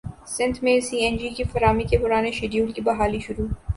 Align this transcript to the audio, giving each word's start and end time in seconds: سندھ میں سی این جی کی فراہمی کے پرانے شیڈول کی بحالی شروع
سندھ 0.27 0.63
میں 0.63 0.79
سی 0.79 0.97
این 0.97 1.17
جی 1.17 1.29
کی 1.29 1.43
فراہمی 1.43 1.83
کے 1.83 1.97
پرانے 1.97 2.31
شیڈول 2.31 2.71
کی 2.71 2.81
بحالی 2.81 3.19
شروع 3.19 3.47